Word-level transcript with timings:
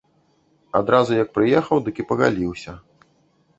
Адразу 0.79 1.11
як 1.19 1.29
прыехаў, 1.37 1.77
дык 1.89 1.95
і 2.05 2.09
пагаліўся. 2.15 2.71